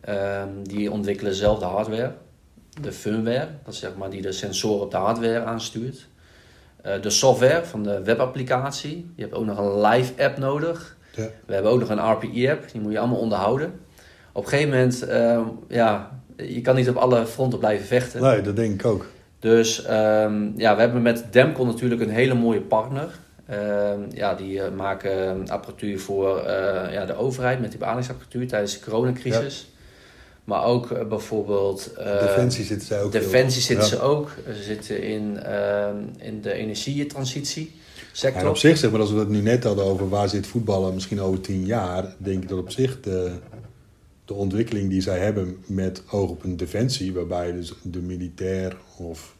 [0.00, 2.12] ehm, die ontwikkelen zelf de hardware,
[2.80, 6.06] de firmware, dat is zeg maar die de sensoren op de hardware aanstuurt.
[6.88, 9.10] Eh, de software van de webapplicatie.
[9.14, 10.96] Je hebt ook nog een live app nodig.
[11.14, 11.28] Ja.
[11.46, 13.72] We hebben ook nog een RPE-app, die moet je allemaal onderhouden.
[14.32, 18.22] Op een gegeven moment, uh, ja, je kan niet op alle fronten blijven vechten.
[18.22, 19.06] Nee, dat denk ik ook.
[19.38, 23.08] Dus um, ja, we hebben met Demcon natuurlijk een hele mooie partner.
[23.50, 28.78] Um, ja, die uh, maken apparatuur voor uh, ja, de overheid met die beademingsapparatuur tijdens
[28.78, 29.70] de coronacrisis.
[29.70, 29.77] Ja.
[30.48, 31.90] Maar ook uh, bijvoorbeeld...
[31.98, 33.12] Uh, Defensie zitten ze ook.
[33.12, 34.30] Defensie zitten ze ook.
[34.46, 37.74] Ze zitten in, uh, in de energietransitie
[38.12, 38.42] sector.
[38.42, 40.94] En op zich, zeg maar, als we het nu net hadden over waar zit voetballen
[40.94, 43.32] misschien over tien jaar, denk ik dat op zich de,
[44.24, 49.34] de ontwikkeling die zij hebben met oog op een defensie, waarbij dus de militair of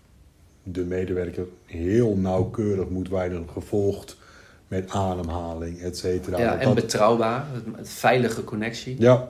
[0.62, 4.16] de medewerker heel nauwkeurig moet worden gevolgd
[4.68, 6.38] met ademhaling, et cetera.
[6.38, 8.96] Ja, en betrouwbaar, het, veilige connectie.
[8.98, 9.28] Ja,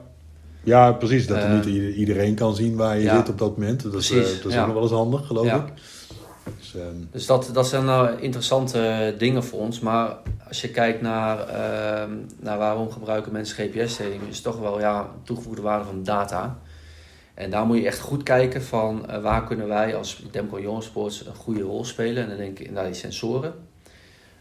[0.63, 1.27] ja, precies.
[1.27, 3.83] Dat er niet ehm, iedereen kan zien waar je zit op dat moment.
[3.83, 5.73] Dat, is, uh, dat is ook nog wel eens handig, geloof ik.
[6.57, 7.07] Dus, um...
[7.11, 9.79] dus, dat, dat zijn nou interessante dingen voor ons.
[9.79, 10.17] Maar
[10.47, 15.09] als je kijkt naar, uh, naar waarom gebruiken mensen GPS-training, is het toch wel ja,
[15.23, 16.59] toegevoegde waarde van data.
[17.33, 20.83] En daar moet je echt goed kijken van uh, waar kunnen wij als Demco Young
[20.83, 22.23] Sports een goede rol spelen.
[22.23, 23.53] En dan denk ik naar die sensoren.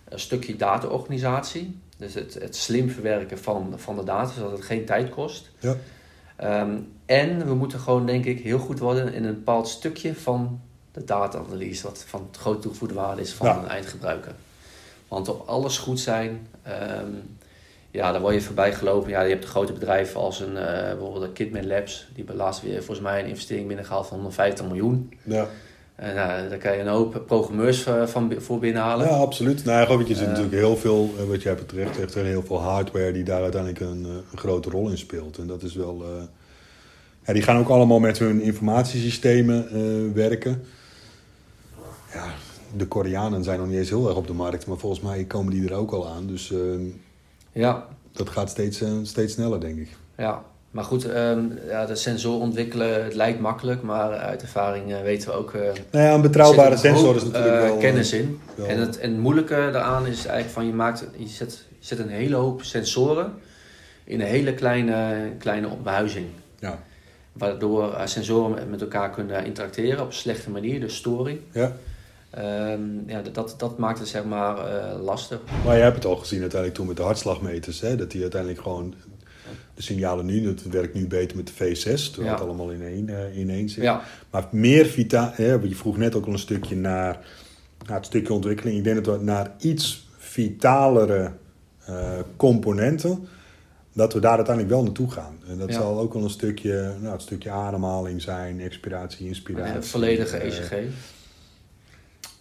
[0.09, 1.81] Een stukje data-organisatie.
[1.97, 5.51] Dus het, het slim verwerken van, van de data, zodat het geen tijd kost.
[5.59, 5.77] Ja.
[6.45, 10.61] Um, en we moeten gewoon, denk ik, heel goed worden in een bepaald stukje van
[10.93, 14.35] de data-analyse, wat van grote toegevoegde waarde is van een eindgebruiker.
[15.09, 16.47] Want op alles goed zijn,
[17.01, 17.37] um,
[17.91, 19.11] ja, daar word je voorbij gelopen.
[19.11, 22.77] Ja, je hebt grote bedrijven als een, uh, bijvoorbeeld Kidman Labs, die hebben laatst weer
[22.77, 25.13] volgens mij een investering binnengehaald van 150 miljoen.
[25.23, 25.49] Ja.
[25.99, 26.17] En uh,
[26.51, 29.07] daar kan je een hoop programmeurs uh, van, voor binnenhalen.
[29.07, 29.65] Ja, absoluut.
[29.65, 33.43] Nou, ik, je zit natuurlijk heel veel, wat jij betreft, heel veel hardware die daar
[33.43, 35.39] uiteindelijk een, een grote rol in speelt.
[35.39, 36.05] En dat is wel.
[37.27, 40.65] ja, die gaan ook allemaal met hun informatiesystemen werken.
[42.13, 42.27] Ja,
[42.77, 45.53] de Koreanen zijn nog niet eens heel erg op de markt, maar volgens mij komen
[45.53, 46.27] die er ook al aan.
[46.27, 46.83] Dus ehm,
[47.53, 47.87] ja.
[48.13, 49.89] dat gaat steeds, steeds sneller, denk ik.
[50.17, 55.01] Ja, maar goed, um, ja, de sensor ontwikkelen, het lijkt makkelijk, maar uit ervaring uh,
[55.01, 55.53] weten we ook...
[55.53, 57.77] Uh, nou ja, een betrouwbare sensor is natuurlijk uh, wel...
[57.77, 58.41] kennis in.
[58.67, 61.99] En, het, en het moeilijke daaraan is eigenlijk van je maakt, je zet, je zet
[61.99, 63.33] een hele hoop sensoren
[64.05, 66.27] in een hele kleine, kleine behuizing.
[66.59, 66.83] Ja.
[67.33, 71.41] Waardoor sensoren met elkaar kunnen interacteren op een slechte manier, dus storing.
[71.53, 71.73] Ja.
[72.73, 74.57] Um, ja, dat, dat maakt het zeg maar
[75.01, 75.39] lastig.
[75.65, 77.97] Maar je hebt het al gezien uiteindelijk toen met de hartslagmeters, hè?
[77.97, 78.95] dat die uiteindelijk gewoon
[79.79, 83.09] de signalen nu, dat werkt nu beter met de V6, terwijl het allemaal in één,
[83.09, 83.85] uh, in één zit.
[84.31, 87.27] Maar meer vitaal, je vroeg net ook al een stukje naar,
[87.87, 88.77] naar het stukje ontwikkeling.
[88.79, 91.33] Ik denk dat we naar iets vitalere
[91.89, 93.29] uh, componenten,
[93.93, 95.39] dat we daar uiteindelijk wel naartoe gaan.
[95.49, 99.91] En dat zal ook wel een stukje, nou, het stukje ademhaling zijn, expiratie, inspiratie.
[99.91, 100.73] volledige ECG.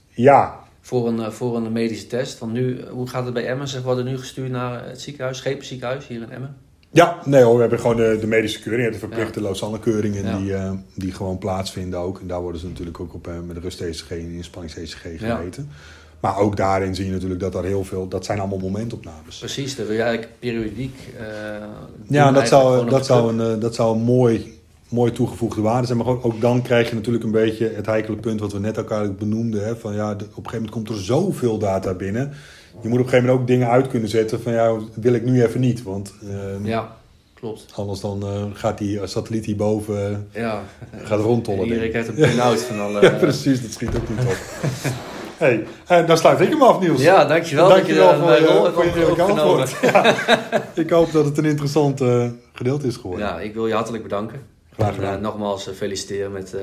[0.09, 2.39] ja, voor een, voor een medische test.
[2.39, 3.67] Want nu, hoe gaat het bij Emmen?
[3.67, 6.66] Ze worden nu gestuurd naar het ziekenhuis, Schepenziekenhuis hier in Emmen.
[6.91, 9.45] Ja, nee hoor, we hebben gewoon de, de medische keuring, de verplichte ja.
[9.45, 12.19] Lausanne-keuringen die, uh, die gewoon plaatsvinden ook.
[12.19, 15.69] En daar worden ze natuurlijk ook op uh, met de rust-ECG en inspannings-ECG gemeten.
[15.69, 15.75] Ja.
[16.19, 19.37] Maar ook daarin zie je natuurlijk dat er heel veel, dat zijn allemaal momentopnames.
[19.37, 20.95] Precies, dat wil je eigenlijk periodiek.
[21.19, 21.25] Uh,
[22.07, 25.97] ja, dat zou, dat, zou een, dat zou een mooi, mooi toegevoegde waarde zijn.
[25.97, 28.77] Maar ook, ook, dan krijg je natuurlijk een beetje het heikele punt wat we net
[28.77, 29.65] elkaar benoemden.
[29.65, 32.33] Hè, van ja, op een gegeven moment komt er zoveel data binnen
[32.81, 35.23] je moet op een gegeven moment ook dingen uit kunnen zetten van ja, wil ik
[35.23, 35.83] nu even niet.
[35.83, 36.95] Want uh, ja,
[37.33, 37.65] klopt.
[37.73, 40.63] Anders dan uh, gaat die satelliet hierboven uh, ja.
[41.03, 41.65] gaat rondtollen.
[41.65, 43.01] Iedereen krijgt een pin-out van alle...
[43.05, 44.37] ja, precies, dat schiet ook niet op.
[45.85, 47.01] hey, dan sluit ik hem af, Niels.
[47.01, 47.69] Ja, dankjewel.
[47.69, 49.75] Dankjewel dat je, voor, voor, je antwoord.
[49.91, 50.15] ja.
[50.73, 52.01] ik hoop dat het een interessant
[52.53, 53.27] gedeelte is geworden.
[53.27, 54.41] Ja, ik wil je hartelijk bedanken.
[54.73, 55.13] Graag gedaan.
[55.13, 56.55] En, nogmaals feliciteren met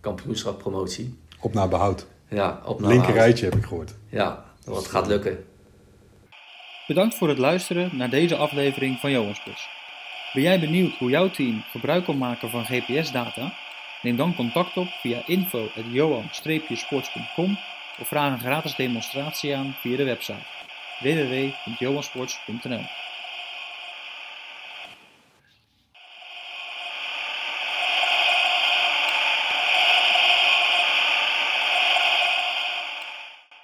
[0.00, 1.18] kampioenschap promotie.
[1.40, 2.06] Op naar behoud.
[2.28, 3.94] Ja, op naar Linker rijtje heb ik gehoord.
[4.08, 5.38] Ja, dat gaat lukken.
[6.86, 9.68] Bedankt voor het luisteren naar deze aflevering van Johanspos.
[10.32, 13.52] Ben jij benieuwd hoe jouw team gebruik kan maken van GPS-data?
[14.02, 17.58] Neem dan contact op via info.johan-sports.com
[17.98, 20.46] of vraag een gratis demonstratie aan via de website
[21.00, 22.84] www.johansports.nl